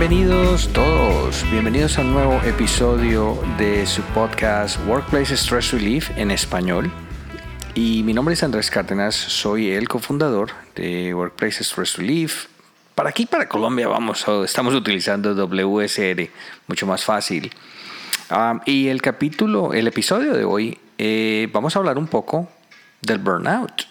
Bienvenidos 0.00 0.72
todos, 0.72 1.44
bienvenidos 1.50 1.98
a 1.98 2.00
un 2.00 2.14
nuevo 2.14 2.40
episodio 2.46 3.38
de 3.58 3.84
su 3.84 4.00
podcast 4.14 4.80
Workplace 4.86 5.36
Stress 5.36 5.72
Relief 5.72 6.08
en 6.16 6.30
español. 6.30 6.90
Y 7.74 8.02
mi 8.02 8.14
nombre 8.14 8.32
es 8.32 8.42
Andrés 8.42 8.70
Cárdenas, 8.70 9.14
soy 9.14 9.72
el 9.72 9.90
cofundador 9.90 10.52
de 10.74 11.12
Workplace 11.12 11.62
Stress 11.62 11.98
Relief. 11.98 12.46
Para 12.94 13.10
aquí, 13.10 13.26
para 13.26 13.46
Colombia, 13.46 13.88
vamos, 13.88 14.24
estamos 14.42 14.72
utilizando 14.72 15.34
WSR, 15.34 16.30
mucho 16.66 16.86
más 16.86 17.04
fácil. 17.04 17.52
Ah, 18.30 18.62
y 18.64 18.88
el 18.88 19.02
capítulo, 19.02 19.74
el 19.74 19.86
episodio 19.86 20.32
de 20.32 20.44
hoy, 20.44 20.78
eh, 20.96 21.46
vamos 21.52 21.76
a 21.76 21.78
hablar 21.78 21.98
un 21.98 22.06
poco 22.06 22.48
del 23.02 23.18
burnout. 23.18 23.86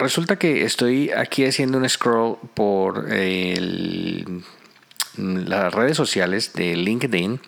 resulta 0.00 0.34
que 0.34 0.64
estoy 0.64 1.12
aquí 1.12 1.46
haciendo 1.46 1.78
un 1.78 1.88
scroll 1.88 2.38
por 2.54 3.06
las 5.16 5.72
redes 5.72 5.96
sociales 5.96 6.52
de 6.54 6.76
LinkedIn. 6.76 7.40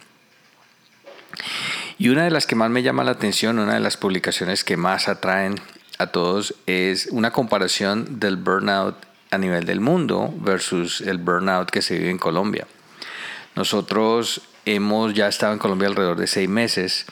Y 1.98 2.09
una 2.09 2.24
de 2.24 2.30
las 2.30 2.46
que 2.46 2.56
más 2.56 2.70
me 2.70 2.82
llama 2.82 3.04
la 3.04 3.12
atención, 3.12 3.59
una 3.59 3.74
de 3.74 3.80
las 3.80 3.96
publicaciones 3.96 4.64
que 4.64 4.77
más 4.77 5.09
atraen 5.09 5.60
a 5.98 6.09
todos 6.09 6.54
es 6.66 7.06
una 7.10 7.30
comparación 7.30 8.18
del 8.18 8.37
burnout 8.37 8.96
a 9.30 9.38
nivel 9.38 9.64
del 9.64 9.80
mundo 9.80 10.32
versus 10.38 11.00
el 11.00 11.18
burnout 11.18 11.70
que 11.70 11.82
se 11.82 11.98
vive 11.98 12.10
en 12.10 12.18
Colombia. 12.18 12.66
Nosotros 13.54 14.42
hemos 14.65 15.15
ya 15.15 15.28
estado 15.28 15.52
en 15.52 15.59
Colombia 15.59 15.88
alrededor 15.88 16.16
de 16.16 16.26
seis 16.26 16.48
meses 16.48 17.06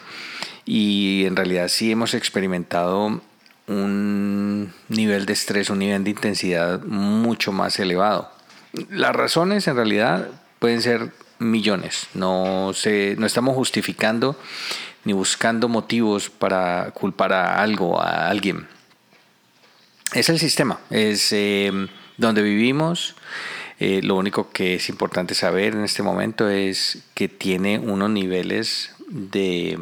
y 0.65 1.25
en 1.27 1.37
realidad 1.37 1.69
sí 1.69 1.93
hemos 1.93 2.15
experimentado 2.15 3.21
un 3.69 4.73
nivel 4.89 5.27
de 5.27 5.33
estrés, 5.33 5.71
un 5.71 5.79
nivel 5.79 6.05
de 6.05 6.11
intensidad 6.11 6.83
mucho 6.83 7.53
más 7.53 7.79
elevado. 7.79 8.31
Las 8.91 9.15
razones 9.15 9.69
en 9.69 9.77
realidad 9.77 10.29
pueden 10.63 10.81
ser 10.81 11.11
millones, 11.41 12.07
no, 12.15 12.71
se, 12.73 13.17
no 13.19 13.27
estamos 13.27 13.57
justificando 13.57 14.39
ni 15.05 15.13
buscando 15.13 15.69
motivos 15.69 16.31
para 16.31 16.93
culpar 16.93 17.33
a 17.33 17.61
algo, 17.61 18.01
a 18.01 18.29
alguien. 18.29 18.69
Es 20.15 20.29
el 20.29 20.39
sistema, 20.39 20.79
es 20.89 21.33
em, 21.33 21.89
donde 22.17 22.43
vivimos. 22.43 23.17
Eh, 23.81 24.03
lo 24.05 24.15
único 24.15 24.53
que 24.53 24.77
es 24.77 24.89
importante 24.89 25.35
saber 25.35 25.75
en 25.75 25.83
este 25.83 26.05
momento 26.05 26.49
es 26.49 27.03
que 27.15 27.27
tiene 27.27 27.81
unos 27.81 28.11
niveles 28.11 28.95
de 29.09 29.81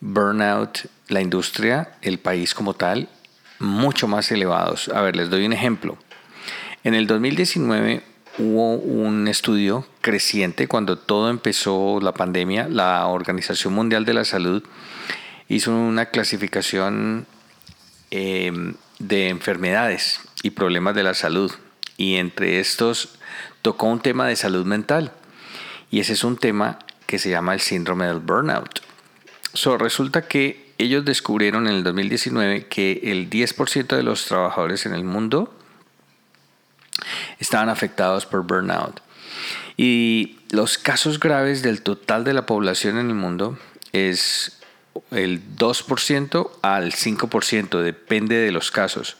burnout 0.00 0.86
la 1.08 1.20
industria, 1.20 1.98
el 2.00 2.18
país 2.18 2.54
como 2.54 2.72
tal, 2.72 3.10
mucho 3.58 4.08
más 4.08 4.32
elevados. 4.32 4.88
A 4.88 5.02
ver, 5.02 5.16
les 5.16 5.28
doy 5.28 5.44
un 5.44 5.52
ejemplo. 5.52 5.98
En 6.82 6.94
el 6.94 7.06
2019 7.06 8.08
hubo 8.38 8.74
un 8.74 9.28
estudio 9.28 9.86
creciente 10.00 10.68
cuando 10.68 10.96
todo 10.98 11.30
empezó 11.30 12.00
la 12.00 12.12
pandemia. 12.12 12.68
La 12.68 13.06
Organización 13.06 13.74
Mundial 13.74 14.04
de 14.04 14.14
la 14.14 14.24
Salud 14.24 14.62
hizo 15.48 15.74
una 15.74 16.06
clasificación 16.06 17.26
em, 18.10 18.74
de 18.98 19.28
enfermedades 19.28 20.20
y 20.42 20.50
problemas 20.50 20.94
de 20.94 21.02
la 21.02 21.14
salud. 21.14 21.52
Y 21.96 22.16
entre 22.16 22.60
estos 22.60 23.18
tocó 23.62 23.86
un 23.86 24.00
tema 24.00 24.26
de 24.26 24.36
salud 24.36 24.64
mental. 24.64 25.12
Y 25.90 26.00
ese 26.00 26.14
es 26.14 26.24
un 26.24 26.36
tema 26.36 26.78
que 27.06 27.18
se 27.18 27.30
llama 27.30 27.54
el 27.54 27.60
síndrome 27.60 28.06
del 28.06 28.20
burnout. 28.20 28.80
So, 29.52 29.76
resulta 29.76 30.28
que 30.28 30.70
ellos 30.78 31.04
descubrieron 31.04 31.66
en 31.66 31.74
el 31.74 31.84
2019 31.84 32.66
que 32.68 33.00
el 33.04 33.28
10% 33.28 33.96
de 33.96 34.02
los 34.02 34.24
trabajadores 34.26 34.86
en 34.86 34.94
el 34.94 35.04
mundo 35.04 35.52
estaban 37.40 37.68
afectados 37.68 38.26
por 38.26 38.46
burnout. 38.46 39.00
Y 39.76 40.38
los 40.50 40.78
casos 40.78 41.18
graves 41.18 41.62
del 41.62 41.82
total 41.82 42.22
de 42.22 42.34
la 42.34 42.46
población 42.46 42.98
en 42.98 43.08
el 43.08 43.14
mundo 43.14 43.58
es 43.92 44.60
el 45.10 45.56
2% 45.56 46.50
al 46.62 46.92
5%, 46.92 47.80
depende 47.80 48.36
de 48.36 48.52
los 48.52 48.70
casos. 48.70 49.16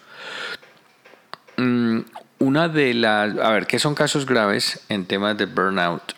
Mm, 1.57 2.01
una 2.39 2.69
de 2.69 2.95
las, 2.95 3.37
a 3.39 3.51
ver, 3.51 3.67
¿qué 3.67 3.79
son 3.79 3.95
casos 3.95 4.27
graves 4.27 4.81
en 4.89 5.07
temas 5.07 5.37
de 5.37 5.47
burnout? 5.47 6.15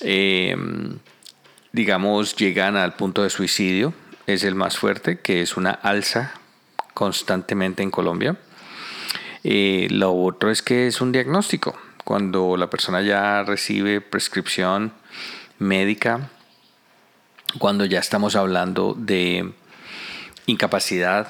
Eh, 0.00 0.56
digamos, 1.72 2.36
llegan 2.36 2.76
al 2.76 2.94
punto 2.94 3.22
de 3.22 3.30
suicidio, 3.30 3.94
es 4.26 4.44
el 4.44 4.54
más 4.54 4.76
fuerte, 4.76 5.18
que 5.18 5.42
es 5.42 5.56
una 5.56 5.70
alza 5.70 6.32
constantemente 6.94 7.82
en 7.82 7.90
Colombia. 7.90 8.36
Eh, 9.44 9.88
lo 9.90 10.14
otro 10.14 10.50
es 10.50 10.62
que 10.62 10.86
es 10.86 11.00
un 11.00 11.12
diagnóstico. 11.12 11.76
Cuando 12.04 12.56
la 12.56 12.68
persona 12.68 13.02
ya 13.02 13.42
recibe 13.42 14.00
prescripción 14.00 14.92
médica, 15.58 16.30
cuando 17.58 17.84
ya 17.84 17.98
estamos 17.98 18.36
hablando 18.36 18.94
de 18.96 19.52
incapacidad 20.46 21.28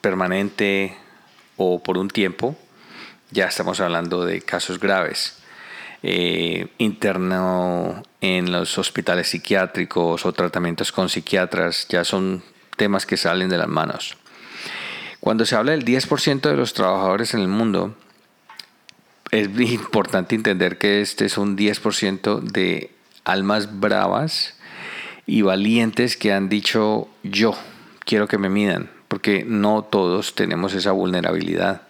permanente 0.00 0.96
o 1.56 1.82
por 1.82 1.98
un 1.98 2.08
tiempo, 2.08 2.56
ya 3.30 3.46
estamos 3.46 3.80
hablando 3.80 4.24
de 4.24 4.42
casos 4.42 4.78
graves. 4.78 5.38
Eh, 6.04 6.66
interno 6.78 8.02
en 8.20 8.50
los 8.50 8.76
hospitales 8.76 9.28
psiquiátricos 9.28 10.26
o 10.26 10.32
tratamientos 10.32 10.90
con 10.90 11.08
psiquiatras 11.08 11.86
ya 11.88 12.02
son 12.02 12.42
temas 12.76 13.06
que 13.06 13.16
salen 13.16 13.48
de 13.48 13.58
las 13.58 13.68
manos. 13.68 14.16
Cuando 15.22 15.46
se 15.46 15.54
habla 15.54 15.70
del 15.70 15.84
10% 15.84 16.40
de 16.40 16.56
los 16.56 16.74
trabajadores 16.74 17.32
en 17.32 17.38
el 17.38 17.46
mundo, 17.46 17.94
es 19.30 19.48
importante 19.70 20.34
entender 20.34 20.78
que 20.78 21.00
este 21.00 21.26
es 21.26 21.38
un 21.38 21.56
10% 21.56 22.40
de 22.40 22.90
almas 23.22 23.78
bravas 23.78 24.56
y 25.24 25.42
valientes 25.42 26.16
que 26.16 26.32
han 26.32 26.48
dicho 26.48 27.06
yo 27.22 27.54
quiero 28.04 28.26
que 28.26 28.36
me 28.36 28.48
midan, 28.48 28.90
porque 29.06 29.44
no 29.46 29.84
todos 29.84 30.34
tenemos 30.34 30.74
esa 30.74 30.90
vulnerabilidad. 30.90 31.82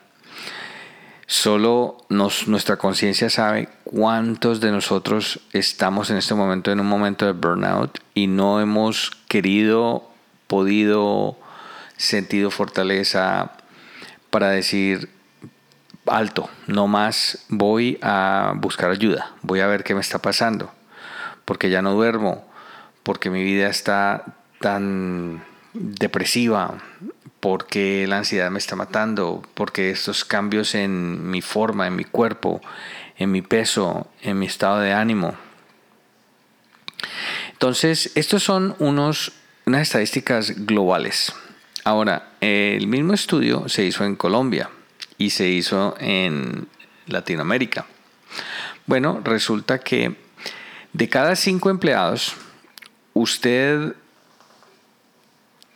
Solo 1.26 2.04
nuestra 2.10 2.76
conciencia 2.76 3.31
sabe 3.31 3.70
cuántos 3.84 4.60
de 4.60 4.72
nosotros 4.72 5.41
estamos 5.54 6.10
en 6.10 6.19
este 6.19 6.34
momento 6.34 6.70
en 6.70 6.81
un 6.81 6.87
momento 6.87 7.25
de 7.25 7.32
burnout 7.32 7.99
y 8.12 8.26
no 8.26 8.60
hemos 8.60 9.10
querido, 9.26 10.06
podido, 10.49 11.38
sentido 12.02 12.50
fortaleza 12.50 13.52
para 14.30 14.50
decir 14.50 15.08
alto, 16.06 16.50
no 16.66 16.88
más 16.88 17.44
voy 17.48 17.98
a 18.02 18.54
buscar 18.56 18.90
ayuda, 18.90 19.32
voy 19.42 19.60
a 19.60 19.66
ver 19.66 19.84
qué 19.84 19.94
me 19.94 20.00
está 20.00 20.18
pasando, 20.18 20.72
porque 21.44 21.70
ya 21.70 21.80
no 21.80 21.92
duermo, 21.92 22.44
porque 23.02 23.30
mi 23.30 23.42
vida 23.44 23.68
está 23.68 24.24
tan 24.60 25.44
depresiva, 25.74 26.78
porque 27.40 28.06
la 28.08 28.19
ansiedad 28.19 28.50
me 28.50 28.58
está 28.58 28.76
matando, 28.76 29.42
porque 29.54 29.90
estos 29.90 30.24
cambios 30.24 30.74
en 30.74 31.30
mi 31.30 31.40
forma, 31.40 31.86
en 31.86 31.96
mi 31.96 32.04
cuerpo, 32.04 32.60
en 33.16 33.30
mi 33.30 33.42
peso, 33.42 34.08
en 34.22 34.38
mi 34.38 34.46
estado 34.46 34.80
de 34.80 34.92
ánimo. 34.92 35.34
Entonces, 37.52 38.10
estos 38.16 38.42
son 38.42 38.74
unos, 38.80 39.32
unas 39.66 39.82
estadísticas 39.82 40.66
globales. 40.66 41.32
Ahora, 41.84 42.31
el 42.41 42.87
mismo 42.87 43.12
estudio 43.12 43.69
se 43.69 43.84
hizo 43.84 44.04
en 44.04 44.16
Colombia 44.16 44.70
y 45.19 45.31
se 45.31 45.48
hizo 45.48 45.97
en 45.98 46.69
Latinoamérica. 47.06 47.87
Bueno, 48.87 49.20
resulta 49.25 49.78
que 49.78 50.16
de 50.93 51.09
cada 51.09 51.34
cinco 51.34 51.70
empleados, 51.70 52.34
usted 53.14 53.94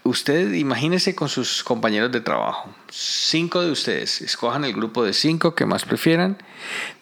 usted 0.05 0.53
imagínese 0.53 1.15
con 1.15 1.29
sus 1.29 1.65
compañeros 1.65 2.13
de 2.13 2.21
trabajo. 2.21 2.73
Cinco 2.91 3.61
de 3.63 3.71
ustedes. 3.71 4.21
Escojan 4.23 4.65
el 4.65 4.73
grupo 4.73 5.05
de 5.05 5.13
cinco 5.13 5.55
que 5.55 5.67
más 5.67 5.85
prefieran. 5.85 6.39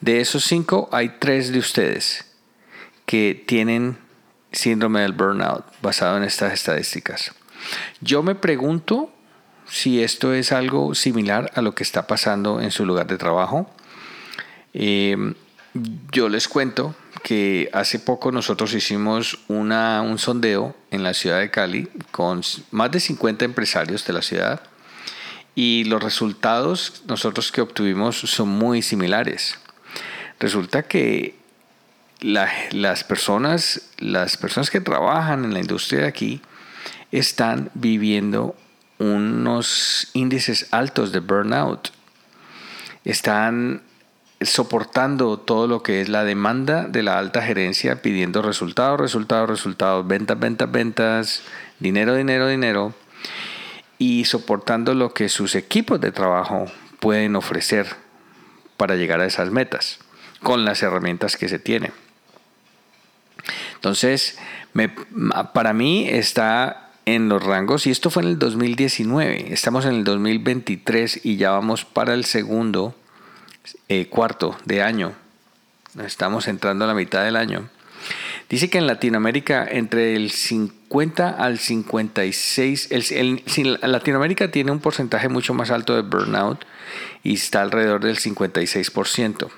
De 0.01 0.21
esos 0.21 0.45
cinco 0.45 0.89
hay 0.93 1.17
tres 1.19 1.53
de 1.53 1.59
ustedes 1.59 2.25
que 3.07 3.45
tienen 3.47 3.99
síndrome 4.53 5.01
del 5.01 5.13
burnout 5.13 5.65
basado 5.83 6.17
en 6.17 6.25
estas 6.25 6.53
estadísticas. 6.53 7.35
Yo 8.01 8.23
me 8.23 8.35
pregunto 8.35 9.11
si 9.67 10.03
esto 10.03 10.35
es 10.35 10.53
algo 10.53 10.95
similar 10.95 11.51
a 11.55 11.63
lo 11.63 11.75
que 11.75 11.83
está 11.83 12.07
pasando 12.07 12.61
en 12.61 12.71
su 12.71 12.85
lugar 12.85 13.07
de 13.07 13.19
trabajo. 13.19 13.71
Eh, 14.73 15.35
yo 16.13 16.29
les 16.29 16.49
cuento 16.49 16.95
que 17.23 17.71
hace 17.73 17.99
poco 17.99 18.31
nosotros 18.31 18.75
hicimos 18.75 19.39
una, 19.49 20.03
un 20.03 20.19
sondeo 20.19 20.77
en 20.91 21.03
la 21.03 21.15
ciudad 21.15 21.41
de 21.41 21.51
Cali 21.51 21.89
con 22.11 22.43
más 22.71 22.91
de 22.91 23.01
50 23.01 23.45
empresarios 23.45 24.05
de 24.07 24.13
la 24.13 24.23
ciudad 24.23 24.61
y 25.55 25.85
los 25.85 26.03
resultados 26.03 27.03
nosotros 27.07 27.51
que 27.51 27.61
obtuvimos 27.61 28.19
son 28.19 28.49
muy 28.49 28.83
similares. 28.83 29.59
Resulta 30.39 30.83
que 30.83 31.37
las, 32.21 33.05
personas, 33.05 33.91
las 33.99 34.37
personas 34.37 34.71
que 34.71 34.81
trabajan 34.81 35.45
en 35.45 35.55
la 35.55 35.61
industria 35.61 36.03
de 36.03 36.07
aquí 36.07 36.41
están 37.19 37.71
viviendo 37.75 38.57
unos 38.99 40.11
índices 40.15 40.67
altos 40.73 41.13
de 41.13 41.21
burnout. 41.21 41.91
Están 43.05 43.83
soportando 44.41 45.39
todo 45.39 45.69
lo 45.69 45.83
que 45.83 46.01
es 46.01 46.09
la 46.09 46.25
demanda 46.25 46.89
de 46.89 47.05
la 47.05 47.19
alta 47.19 47.41
gerencia, 47.43 48.03
pidiendo 48.03 48.43
resultados, 48.43 49.01
resultados, 49.01 49.49
resultados, 49.49 50.07
ventas, 50.07 50.39
ventas, 50.39 50.71
ventas, 50.73 51.43
dinero, 51.79 52.17
dinero, 52.17 52.49
dinero, 52.49 52.95
y 53.99 54.25
soportando 54.25 54.95
lo 54.95 55.15
que 55.15 55.29
sus 55.29 55.55
equipos 55.55 56.01
de 56.01 56.11
trabajo 56.11 56.67
pueden 56.99 57.37
ofrecer 57.37 57.87
para 58.77 58.97
llegar 58.97 59.21
a 59.21 59.27
esas 59.27 59.51
metas 59.51 60.01
con 60.43 60.65
las 60.65 60.83
herramientas 60.83 61.37
que 61.37 61.49
se 61.49 61.61
tienen. 61.61 61.93
Entonces, 63.77 64.39
para 65.53 65.73
mí 65.73 66.09
está 66.09 66.84
en 67.07 67.29
los 67.29 67.43
rangos, 67.43 67.87
y 67.87 67.91
esto 67.91 68.11
fue 68.11 68.23
en 68.23 68.31
el 68.31 68.39
2019, 68.39 69.53
estamos 69.53 69.85
en 69.85 69.95
el 69.95 70.05
2023 70.05 71.21
y 71.25 71.37
ya 71.37 71.51
vamos 71.51 71.85
para 71.85 72.15
el 72.15 72.25
segundo 72.25 72.95
eh, 73.89 74.07
cuarto 74.07 74.57
de 74.65 74.83
año. 74.83 75.13
Estamos 76.05 76.49
entrando 76.49 76.85
a 76.85 76.89
la 76.89 76.95
mitad 76.95 77.25
del 77.25 77.37
año. 77.37 77.69
Dice 78.49 78.69
que 78.69 78.79
en 78.79 78.87
Latinoamérica 78.87 79.67
entre 79.69 80.17
el 80.17 80.31
50 80.31 81.31
al 81.31 81.59
56, 81.59 82.89
el, 82.91 83.81
Latinoamérica 83.81 84.51
tiene 84.51 84.71
un 84.71 84.81
porcentaje 84.81 85.29
mucho 85.29 85.55
más 85.55 85.71
alto 85.71 85.95
de 85.97 86.03
burnout 86.03 86.65
y 87.23 87.35
está 87.35 87.63
alrededor 87.63 88.05
del 88.05 88.19
56%. 88.19 89.49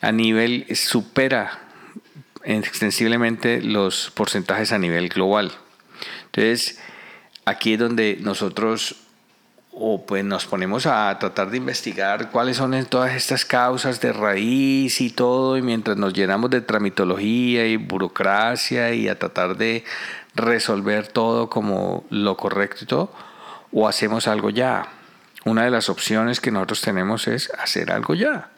A 0.00 0.12
nivel 0.12 0.66
supera 0.74 1.60
extensiblemente 2.44 3.60
los 3.60 4.10
porcentajes 4.14 4.72
a 4.72 4.78
nivel 4.78 5.08
global. 5.08 5.52
Entonces, 6.32 6.78
aquí 7.44 7.74
es 7.74 7.78
donde 7.78 8.18
nosotros 8.20 8.96
o 9.80 10.04
pues 10.04 10.24
nos 10.24 10.44
ponemos 10.44 10.86
a 10.86 11.16
tratar 11.20 11.50
de 11.50 11.58
investigar 11.58 12.30
cuáles 12.32 12.56
son 12.56 12.84
todas 12.86 13.14
estas 13.14 13.44
causas 13.44 14.00
de 14.00 14.12
raíz 14.12 15.00
y 15.00 15.10
todo, 15.10 15.56
y 15.56 15.62
mientras 15.62 15.96
nos 15.96 16.12
llenamos 16.12 16.50
de 16.50 16.60
tramitología 16.60 17.64
y 17.64 17.76
burocracia 17.76 18.92
y 18.92 19.08
a 19.08 19.16
tratar 19.16 19.56
de 19.56 19.84
resolver 20.34 21.06
todo 21.06 21.48
como 21.48 22.04
lo 22.10 22.36
correcto 22.36 22.78
y 22.82 22.86
todo, 22.86 23.12
o 23.72 23.86
hacemos 23.86 24.26
algo 24.26 24.50
ya. 24.50 24.88
Una 25.44 25.64
de 25.64 25.70
las 25.70 25.88
opciones 25.88 26.40
que 26.40 26.50
nosotros 26.50 26.80
tenemos 26.80 27.28
es 27.28 27.50
hacer 27.56 27.92
algo 27.92 28.14
ya. 28.14 28.50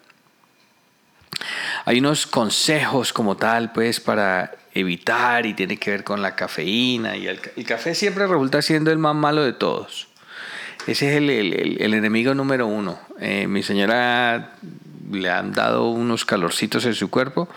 Hay 1.85 1.99
unos 1.99 2.27
consejos 2.27 3.13
como 3.13 3.37
tal, 3.37 3.73
pues, 3.73 4.01
para 4.01 4.53
evitar 4.75 5.47
y 5.47 5.55
tiene 5.55 5.77
que 5.77 5.91
ver 5.91 6.05
con 6.05 6.23
la 6.23 6.35
cafeína 6.37 7.17
y 7.17 7.27
el, 7.27 7.41
el 7.57 7.65
café 7.65 7.95
siempre 7.95 8.27
resulta 8.27 8.63
siendo 8.63 8.91
el 8.91 8.99
más 8.99 9.15
malo 9.15 9.43
de 9.43 9.53
todos. 9.53 10.11
Ese 10.87 11.11
es 11.11 11.17
el, 11.17 11.95
enemigo 11.95 12.35
número 12.35 12.67
uno. 12.67 12.99
Eh, 13.21 13.47
mi 13.47 13.63
señora 13.63 14.55
le 15.13 15.31
han 15.31 15.53
dado 15.53 15.91
unos 15.91 16.25
calorcitos 16.25 16.87
en 16.87 16.95
su 16.95 17.11
cuerpo 17.11 17.49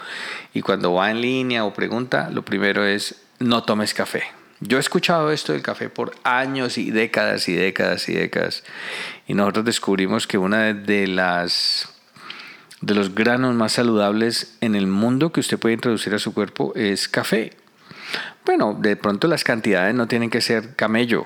y 0.53 0.61
cuando 0.61 0.93
va 0.93 1.09
en 1.09 1.21
línea 1.21 1.65
o 1.65 1.73
pregunta, 1.73 2.29
lo 2.29 2.43
primero 2.43 2.85
es 2.85 3.21
no 3.39 3.63
tomes 3.63 3.93
café. 3.93 4.23
Yo 4.59 4.77
he 4.77 4.79
escuchado 4.79 5.31
esto 5.31 5.53
del 5.53 5.61
café 5.61 5.89
por 5.89 6.15
años 6.23 6.77
y 6.77 6.91
décadas 6.91 7.47
y 7.49 7.53
décadas 7.53 8.07
y 8.09 8.13
décadas 8.13 8.63
y 9.27 9.33
nosotros 9.33 9.65
descubrimos 9.65 10.27
que 10.27 10.37
una 10.37 10.73
de 10.73 11.07
las 11.07 11.92
de 12.83 12.95
los 12.95 13.15
granos 13.15 13.55
más 13.55 13.71
saludables 13.71 14.57
en 14.59 14.75
el 14.75 14.87
mundo 14.87 15.31
que 15.31 15.39
usted 15.39 15.57
puede 15.57 15.75
introducir 15.75 16.13
a 16.13 16.19
su 16.19 16.33
cuerpo 16.33 16.73
es 16.75 17.07
café. 17.07 17.53
Bueno, 18.45 18.77
de 18.77 18.97
pronto 18.97 19.29
las 19.29 19.45
cantidades 19.45 19.95
no 19.95 20.07
tienen 20.09 20.29
que 20.29 20.41
ser 20.41 20.75
camello, 20.75 21.23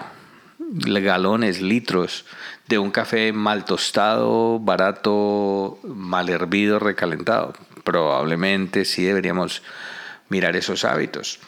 galones, 0.59 1.59
litros 1.59 2.25
de 2.67 2.77
un 2.77 2.91
café 2.91 3.33
mal 3.33 3.65
tostado, 3.65 4.59
barato, 4.59 5.79
mal 5.83 6.29
hervido, 6.29 6.77
recalentado. 6.77 7.53
Probablemente 7.83 8.85
sí 8.85 9.03
deberíamos 9.03 9.63
mirar 10.29 10.55
esos 10.55 10.85
hábitos. 10.85 11.39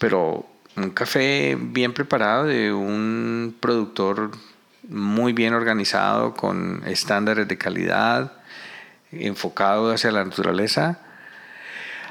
Pero 0.00 0.46
un 0.74 0.90
café 0.90 1.56
bien 1.60 1.92
preparado 1.92 2.46
de 2.46 2.72
un 2.72 3.54
productor 3.60 4.32
muy 4.88 5.32
bien 5.32 5.54
organizado, 5.54 6.34
con 6.34 6.82
estándares 6.86 7.46
de 7.46 7.56
calidad, 7.56 8.32
enfocado 9.20 9.92
hacia 9.92 10.10
la 10.12 10.24
naturaleza, 10.24 10.98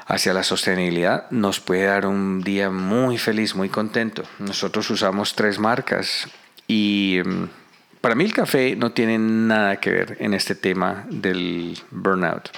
hacia 0.05 0.33
la 0.33 0.43
sostenibilidad, 0.43 1.29
nos 1.31 1.59
puede 1.59 1.85
dar 1.85 2.05
un 2.05 2.41
día 2.41 2.69
muy 2.69 3.17
feliz, 3.17 3.55
muy 3.55 3.69
contento. 3.69 4.23
Nosotros 4.39 4.89
usamos 4.89 5.35
tres 5.35 5.59
marcas 5.59 6.27
y 6.67 7.17
em, 7.19 7.47
para 8.01 8.15
mí 8.15 8.23
el 8.25 8.33
café 8.33 8.75
no 8.75 8.91
tiene 8.91 9.17
nada 9.17 9.77
que 9.77 9.91
ver 9.91 10.17
en 10.19 10.33
este 10.33 10.55
tema 10.55 11.05
del 11.09 11.77
burnout. 11.91 12.49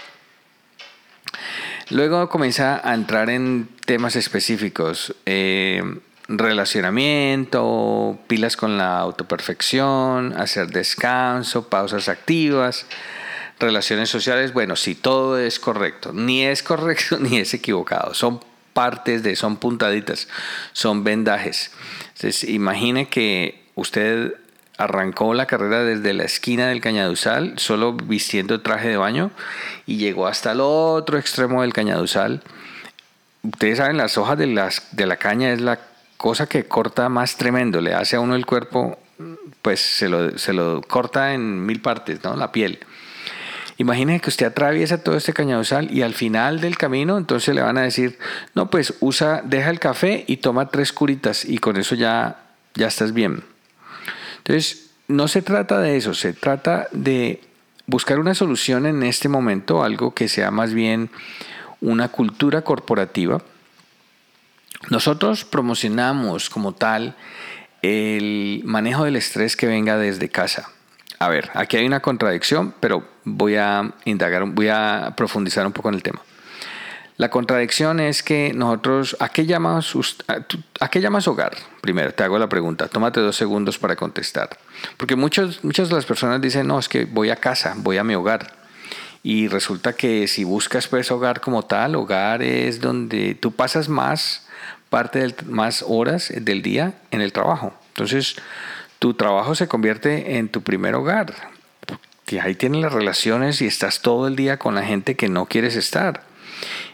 Luego 1.92 2.30
comienza 2.30 2.82
a 2.84 2.96
entrar 2.96 3.30
en 3.30 3.70
temas 3.86 4.16
específicos. 4.16 5.16
Em, 5.26 6.00
relacionamiento, 6.28 8.18
pilas 8.28 8.58
con 8.58 8.78
la 8.78 8.98
autoperfección, 8.98 10.34
hacer 10.34 10.68
descanso, 10.68 11.70
pausas 11.70 12.10
activas, 12.10 12.88
relaciones 13.60 14.10
sociales. 14.10 14.54
Bueno, 14.54 14.76
si 14.76 14.96
todo 14.96 15.38
es 15.40 15.60
correcto, 15.60 16.12
ni 16.14 16.46
es 16.46 16.64
correcto 16.64 17.18
ni 17.20 17.38
es 17.38 17.54
equivocado. 17.54 18.14
Son 18.14 18.40
partes 18.74 19.24
de, 19.24 19.36
son 19.36 19.58
puntaditas, 19.58 20.28
son 20.74 21.04
vendajes. 21.04 21.72
Entonces, 22.16 22.44
imagine 22.44 23.08
que 23.08 23.64
usted 23.76 24.36
arrancó 24.78 25.34
la 25.34 25.46
carrera 25.46 25.84
desde 25.84 26.14
la 26.14 26.24
esquina 26.24 26.68
del 26.68 26.82
Cañaduzal, 26.82 27.58
solo 27.58 27.94
vistiendo 27.94 28.62
traje 28.62 28.90
de 28.90 28.98
baño, 28.98 29.32
y 29.86 29.98
llegó 29.98 30.28
hasta 30.28 30.52
el 30.52 30.60
otro 30.62 31.18
extremo 31.18 31.62
del 31.62 31.74
Cañaduzal. 31.74 32.44
Ustedes 33.44 33.78
saben, 33.78 33.98
las 33.98 34.18
hojas 34.18 34.38
de, 34.38 34.48
las, 34.48 34.88
de 34.92 35.06
la 35.06 35.18
caña 35.18 35.54
es 35.54 35.62
la 35.62 35.80
cosa 36.18 36.48
que 36.48 36.66
corta 36.66 37.10
más 37.10 37.38
tremendo, 37.38 37.80
le 37.80 37.94
hace 37.94 38.16
a 38.16 38.20
uno 38.20 38.36
el 38.36 38.46
cuerpo, 38.46 39.00
pues 39.62 39.80
se 39.80 40.10
lo, 40.10 40.38
se 40.38 40.52
lo 40.52 40.82
corta 40.82 41.34
en 41.34 41.66
mil 41.66 41.82
partes, 41.82 42.24
¿no? 42.24 42.36
La 42.36 42.52
piel. 42.52 42.80
Imagínese 43.78 44.22
que 44.22 44.30
usted 44.30 44.46
atraviesa 44.46 45.04
todo 45.04 45.18
este 45.18 45.34
cañaduzal 45.34 45.92
y 45.92 46.02
al 46.02 46.14
final 46.14 46.62
del 46.62 46.78
camino 46.78 47.18
entonces 47.18 47.54
le 47.54 47.62
van 47.62 47.78
a 47.78 47.82
decir, 47.82 48.18
no, 48.54 48.70
pues 48.70 48.94
usa, 49.02 49.42
deja 49.44 49.70
el 49.70 49.80
café 49.80 50.24
y 50.28 50.38
toma 50.38 50.70
tres 50.70 50.94
curitas 50.94 51.44
y 51.44 51.58
con 51.58 51.76
eso 51.76 51.96
ya, 51.96 52.40
ya 52.76 52.88
estás 52.88 53.14
bien. 53.14 53.44
Entonces, 54.38 54.92
no 55.08 55.28
se 55.28 55.42
trata 55.42 55.80
de 55.80 55.98
eso, 55.98 56.14
se 56.14 56.34
trata 56.34 56.88
de 56.92 57.42
buscar 57.86 58.20
una 58.20 58.34
solución 58.34 58.86
en 58.86 59.04
este 59.04 59.28
momento, 59.28 59.84
algo 59.84 60.14
que 60.14 60.28
sea 60.28 60.52
más 60.52 60.74
bien 60.74 61.10
una 61.82 62.08
cultura 62.08 62.62
corporativa. 62.62 63.42
Nosotros 64.90 65.46
promocionamos 65.46 66.50
como 66.50 66.74
tal 66.74 67.16
el 67.82 68.62
manejo 68.66 69.04
del 69.04 69.16
estrés 69.16 69.56
que 69.56 69.68
venga 69.68 69.98
desde 69.98 70.30
casa. 70.30 70.70
A 71.20 71.30
ver, 71.30 71.50
aquí 71.54 71.78
hay 71.78 71.86
una 71.86 72.02
contradicción, 72.02 72.74
pero 72.80 73.04
voy 73.24 73.56
a 73.56 73.94
indagar, 74.06 74.46
voy 74.46 74.70
a 74.70 75.14
profundizar 75.16 75.66
un 75.66 75.74
poco 75.74 75.90
en 75.90 75.96
el 75.96 76.04
tema. 76.04 76.22
La 77.18 77.30
contradicción 77.30 78.02
es 78.02 78.24
que 78.24 78.52
nosotros, 78.54 79.16
¿a 79.22 79.30
qué, 79.30 79.46
llamas, 79.46 79.96
¿a 80.28 81.32
hogar? 81.32 81.56
Primero, 81.80 82.14
te 82.14 82.24
hago 82.24 82.38
la 82.38 82.50
pregunta, 82.50 82.90
tómate 82.90 83.22
dos 83.22 83.38
segundos 83.38 83.78
para 83.78 83.96
contestar. 83.96 84.50
Porque 84.98 85.16
muchos, 85.16 85.64
muchas 85.64 85.88
de 85.88 85.96
las 85.96 86.06
personas 86.06 86.42
dicen, 86.42 86.68
no, 86.68 86.78
es 86.78 86.90
que 86.90 87.06
voy 87.06 87.30
a 87.30 87.38
casa, 87.38 87.74
voy 87.78 87.98
a 87.98 88.04
mi 88.04 88.16
hogar. 88.16 88.54
Y 89.24 89.48
resulta 89.48 89.94
que 89.94 90.28
si 90.28 90.44
buscas 90.44 90.90
pues 90.90 91.10
hogar 91.10 91.40
como 91.40 91.64
tal, 91.64 91.96
hogar 91.96 92.44
es 92.44 92.82
donde 92.82 93.34
tú 93.34 93.54
pasas 93.54 93.88
más 93.88 94.46
parte 94.90 95.20
del, 95.20 95.36
más 95.46 95.86
horas 95.88 96.34
del 96.36 96.62
día 96.62 96.96
en 97.12 97.22
el 97.22 97.32
trabajo. 97.32 97.74
Entonces, 97.94 98.36
tu 99.00 99.14
trabajo 99.14 99.56
se 99.56 99.68
convierte 99.68 100.38
en 100.38 100.50
tu 100.50 100.62
primer 100.62 100.96
hogar. 100.96 101.34
Que 102.26 102.42
ahí 102.42 102.56
tienes 102.56 102.82
las 102.82 102.94
relaciones 102.94 103.62
y 103.62 103.68
estás 103.68 104.02
todo 104.02 104.28
el 104.28 104.36
día 104.36 104.58
con 104.58 104.76
la 104.76 104.84
gente 104.84 105.16
que 105.16 105.30
no 105.30 105.46
quieres 105.46 105.76
estar 105.76 106.24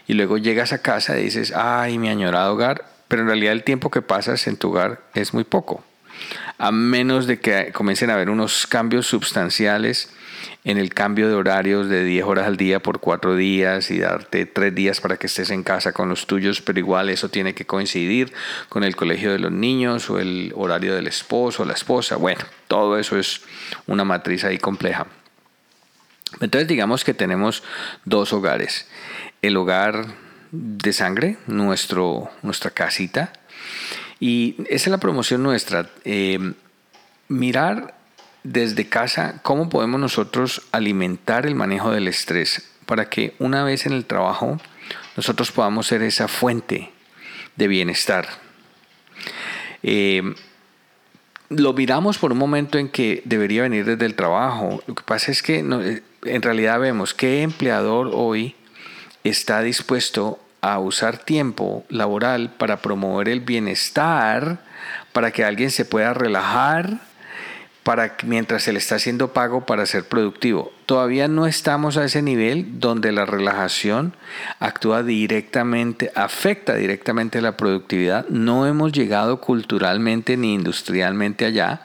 y 0.06 0.14
luego 0.14 0.38
llegas 0.38 0.72
a 0.72 0.82
casa 0.82 1.18
y 1.18 1.24
dices, 1.24 1.52
ay, 1.54 1.98
mi 1.98 2.08
añorado 2.08 2.52
hogar, 2.54 2.84
pero 3.08 3.22
en 3.22 3.28
realidad 3.28 3.52
el 3.52 3.64
tiempo 3.64 3.90
que 3.90 4.02
pasas 4.02 4.46
en 4.46 4.56
tu 4.56 4.70
hogar 4.70 5.00
es 5.14 5.34
muy 5.34 5.44
poco, 5.44 5.84
a 6.62 6.70
menos 6.70 7.26
de 7.26 7.40
que 7.40 7.72
comiencen 7.72 8.08
a 8.08 8.14
haber 8.14 8.30
unos 8.30 8.68
cambios 8.68 9.08
sustanciales 9.08 10.10
en 10.62 10.78
el 10.78 10.94
cambio 10.94 11.28
de 11.28 11.34
horarios 11.34 11.88
de 11.88 12.04
10 12.04 12.24
horas 12.24 12.46
al 12.46 12.56
día 12.56 12.80
por 12.80 13.00
4 13.00 13.34
días 13.34 13.90
y 13.90 13.98
darte 13.98 14.46
3 14.46 14.72
días 14.72 15.00
para 15.00 15.16
que 15.16 15.26
estés 15.26 15.50
en 15.50 15.64
casa 15.64 15.90
con 15.90 16.08
los 16.08 16.28
tuyos, 16.28 16.60
pero 16.60 16.78
igual 16.78 17.08
eso 17.08 17.28
tiene 17.28 17.52
que 17.52 17.66
coincidir 17.66 18.32
con 18.68 18.84
el 18.84 18.94
colegio 18.94 19.32
de 19.32 19.40
los 19.40 19.50
niños 19.50 20.08
o 20.08 20.20
el 20.20 20.52
horario 20.54 20.94
del 20.94 21.08
esposo 21.08 21.64
o 21.64 21.66
la 21.66 21.72
esposa. 21.72 22.14
Bueno, 22.14 22.44
todo 22.68 22.96
eso 22.96 23.18
es 23.18 23.42
una 23.88 24.04
matriz 24.04 24.44
ahí 24.44 24.58
compleja. 24.58 25.08
Entonces 26.40 26.68
digamos 26.68 27.02
que 27.02 27.12
tenemos 27.12 27.64
dos 28.04 28.32
hogares 28.32 28.86
el 29.42 29.56
hogar 29.56 30.06
de 30.52 30.92
sangre, 30.92 31.38
nuestro, 31.48 32.30
nuestra 32.42 32.70
casita. 32.70 33.32
Y 34.22 34.54
esa 34.68 34.84
es 34.84 34.86
la 34.92 34.98
promoción 34.98 35.42
nuestra. 35.42 35.90
Eh, 36.04 36.52
mirar 37.26 37.96
desde 38.44 38.88
casa, 38.88 39.40
¿cómo 39.42 39.68
podemos 39.68 40.00
nosotros 40.00 40.62
alimentar 40.70 41.44
el 41.44 41.56
manejo 41.56 41.90
del 41.90 42.06
estrés 42.06 42.70
para 42.86 43.08
que 43.10 43.34
una 43.40 43.64
vez 43.64 43.84
en 43.84 43.94
el 43.94 44.04
trabajo 44.04 44.60
nosotros 45.16 45.50
podamos 45.50 45.88
ser 45.88 46.02
esa 46.02 46.28
fuente 46.28 46.92
de 47.56 47.66
bienestar? 47.66 48.28
Eh, 49.82 50.22
lo 51.48 51.72
miramos 51.72 52.16
por 52.16 52.30
un 52.30 52.38
momento 52.38 52.78
en 52.78 52.90
que 52.90 53.22
debería 53.24 53.62
venir 53.62 53.84
desde 53.84 54.06
el 54.06 54.14
trabajo. 54.14 54.84
Lo 54.86 54.94
que 54.94 55.02
pasa 55.02 55.32
es 55.32 55.42
que 55.42 55.58
eh, 55.58 56.02
en 56.26 56.42
realidad 56.42 56.78
vemos 56.78 57.12
qué 57.12 57.42
empleador 57.42 58.08
hoy 58.14 58.54
está 59.24 59.62
dispuesto 59.62 60.38
a 60.62 60.78
usar 60.78 61.18
tiempo 61.18 61.84
laboral 61.88 62.50
para 62.56 62.78
promover 62.78 63.28
el 63.28 63.40
bienestar, 63.40 64.60
para 65.12 65.32
que 65.32 65.44
alguien 65.44 65.70
se 65.70 65.84
pueda 65.84 66.14
relajar 66.14 67.00
para 67.82 68.16
mientras 68.24 68.62
se 68.62 68.72
le 68.72 68.78
está 68.78 68.94
haciendo 68.94 69.32
pago 69.32 69.66
para 69.66 69.86
ser 69.86 70.04
productivo. 70.04 70.72
Todavía 70.86 71.26
no 71.26 71.46
estamos 71.46 71.96
a 71.96 72.04
ese 72.04 72.22
nivel 72.22 72.78
donde 72.78 73.10
la 73.10 73.26
relajación 73.26 74.14
actúa 74.60 75.02
directamente, 75.02 76.12
afecta 76.14 76.74
directamente 76.74 77.40
la 77.40 77.56
productividad. 77.56 78.28
No 78.28 78.66
hemos 78.66 78.92
llegado 78.92 79.40
culturalmente 79.40 80.36
ni 80.36 80.54
industrialmente 80.54 81.44
allá. 81.44 81.82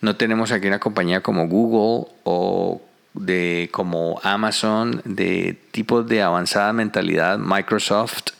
No 0.00 0.14
tenemos 0.14 0.52
aquí 0.52 0.68
una 0.68 0.78
compañía 0.78 1.22
como 1.22 1.48
Google 1.48 2.12
o 2.22 2.80
de 3.14 3.68
como 3.72 4.20
Amazon 4.22 5.02
de 5.04 5.58
tipos 5.70 6.06
de 6.08 6.22
avanzada 6.22 6.72
mentalidad, 6.72 7.38
Microsoft, 7.38 8.30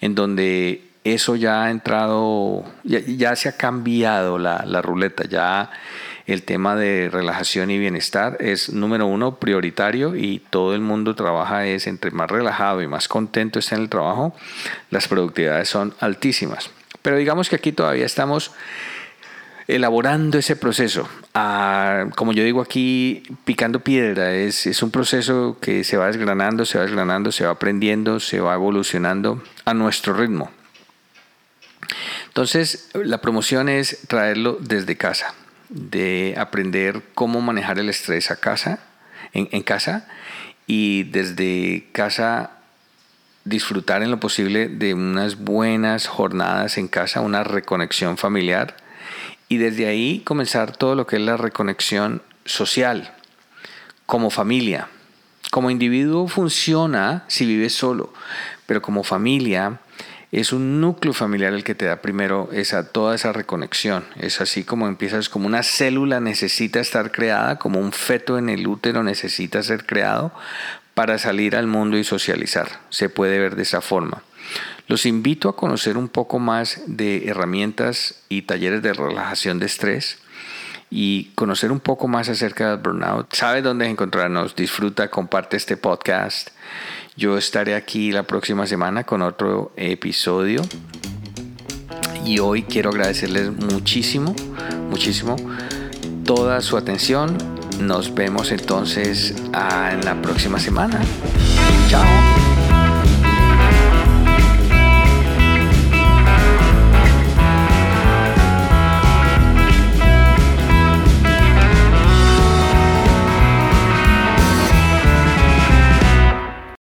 en 0.00 0.14
donde 0.14 0.82
eso 1.04 1.36
ya 1.36 1.64
ha 1.64 1.70
entrado, 1.70 2.64
ya, 2.82 3.36
se 3.36 3.48
ha 3.48 3.56
cambiado 3.56 4.38
la, 4.38 4.64
la 4.66 4.82
ruleta, 4.82 5.24
ya 5.24 5.70
el 6.26 6.42
tema 6.42 6.74
de 6.76 7.10
relajación 7.12 7.70
y 7.70 7.78
bienestar 7.78 8.38
es 8.40 8.72
número 8.72 9.06
uno 9.06 9.36
prioritario 9.36 10.16
y 10.16 10.40
todo 10.50 10.74
el 10.74 10.80
mundo 10.80 11.14
trabaja 11.14 11.66
es 11.66 11.86
entre 11.86 12.10
más 12.10 12.30
relajado 12.30 12.80
y 12.80 12.86
más 12.86 13.08
contento 13.08 13.58
está 13.58 13.76
en 13.76 13.82
el 13.82 13.88
trabajo, 13.90 14.34
las 14.90 15.06
productividades 15.06 15.68
son 15.68 15.94
altísimas. 16.00 16.70
Pero 17.02 17.18
digamos 17.18 17.50
que 17.50 17.56
aquí 17.56 17.72
todavía 17.72 18.06
estamos 18.06 18.52
elaborando 19.66 20.38
ese 20.38 20.56
proceso. 20.56 21.08
Ah, 21.34 22.06
como 22.16 22.32
yo 22.32 22.44
digo 22.44 22.60
aquí, 22.60 23.22
picando 23.44 23.80
piedra, 23.80 24.34
es, 24.34 24.66
es 24.66 24.82
un 24.82 24.90
proceso 24.90 25.58
que 25.60 25.84
se 25.84 25.96
va 25.96 26.06
desgranando, 26.06 26.64
se 26.64 26.78
va 26.78 26.84
desgranando, 26.84 27.32
se 27.32 27.44
va 27.44 27.52
aprendiendo, 27.52 28.20
se 28.20 28.40
va 28.40 28.54
evolucionando 28.54 29.42
a 29.64 29.74
nuestro 29.74 30.14
ritmo. 30.14 30.50
Entonces, 32.26 32.90
la 32.94 33.20
promoción 33.20 33.68
es 33.68 34.00
traerlo 34.08 34.58
desde 34.60 34.96
casa 34.96 35.34
de 35.68 36.34
aprender 36.36 37.02
cómo 37.14 37.40
manejar 37.40 37.78
el 37.78 37.88
estrés 37.88 38.30
a 38.30 38.36
casa, 38.36 38.80
en, 39.32 39.62
casa 39.62 40.06
y 40.66 41.04
desde 41.04 41.88
casa 41.92 42.58
disfrutar 43.44 44.02
en 44.02 44.10
lo 44.10 44.20
posible 44.20 44.68
de 44.68 44.94
unas 44.94 45.36
buenas 45.36 46.06
jornadas 46.06 46.78
en 46.78 46.88
casa, 46.88 47.20
una 47.20 47.44
reconexión 47.44 48.16
familiar 48.16 48.76
y 49.54 49.56
desde 49.56 49.86
ahí 49.86 50.20
comenzar 50.24 50.76
todo 50.76 50.96
lo 50.96 51.06
que 51.06 51.14
es 51.14 51.22
la 51.22 51.36
reconexión 51.36 52.22
social, 52.44 53.14
como 54.04 54.30
familia. 54.30 54.88
Como 55.52 55.70
individuo 55.70 56.26
funciona 56.26 57.24
si 57.28 57.46
vives 57.46 57.72
solo, 57.72 58.12
pero 58.66 58.82
como 58.82 59.04
familia 59.04 59.78
es 60.32 60.52
un 60.52 60.80
núcleo 60.80 61.12
familiar 61.12 61.52
el 61.52 61.62
que 61.62 61.76
te 61.76 61.84
da 61.84 62.02
primero 62.02 62.48
esa, 62.52 62.90
toda 62.90 63.14
esa 63.14 63.32
reconexión. 63.32 64.04
Es 64.18 64.40
así 64.40 64.64
como 64.64 64.88
empiezas, 64.88 65.28
como 65.28 65.46
una 65.46 65.62
célula 65.62 66.18
necesita 66.18 66.80
estar 66.80 67.12
creada, 67.12 67.60
como 67.60 67.78
un 67.78 67.92
feto 67.92 68.38
en 68.38 68.48
el 68.48 68.66
útero 68.66 69.04
necesita 69.04 69.62
ser 69.62 69.86
creado 69.86 70.32
para 70.94 71.18
salir 71.18 71.54
al 71.54 71.68
mundo 71.68 71.96
y 71.96 72.02
socializar. 72.02 72.80
Se 72.90 73.08
puede 73.08 73.38
ver 73.38 73.54
de 73.54 73.62
esa 73.62 73.80
forma. 73.80 74.24
Los 74.86 75.06
invito 75.06 75.48
a 75.48 75.56
conocer 75.56 75.96
un 75.96 76.08
poco 76.08 76.38
más 76.38 76.82
de 76.86 77.26
herramientas 77.28 78.22
y 78.28 78.42
talleres 78.42 78.82
de 78.82 78.92
relajación 78.92 79.58
de 79.58 79.66
estrés 79.66 80.18
y 80.90 81.32
conocer 81.34 81.72
un 81.72 81.80
poco 81.80 82.06
más 82.06 82.28
acerca 82.28 82.70
del 82.70 82.78
burnout. 82.78 83.34
Sabes 83.34 83.64
dónde 83.64 83.88
encontrarnos. 83.88 84.54
Disfruta, 84.54 85.08
comparte 85.08 85.56
este 85.56 85.76
podcast. 85.76 86.50
Yo 87.16 87.38
estaré 87.38 87.74
aquí 87.74 88.12
la 88.12 88.24
próxima 88.24 88.66
semana 88.66 89.04
con 89.04 89.22
otro 89.22 89.72
episodio. 89.76 90.62
Y 92.24 92.38
hoy 92.38 92.62
quiero 92.62 92.90
agradecerles 92.90 93.52
muchísimo, 93.52 94.34
muchísimo 94.90 95.36
toda 96.24 96.60
su 96.60 96.76
atención. 96.76 97.36
Nos 97.80 98.14
vemos 98.14 98.50
entonces 98.50 99.34
ah, 99.52 99.90
en 99.92 100.04
la 100.04 100.20
próxima 100.20 100.58
semana. 100.58 101.00
Chao. 101.88 102.33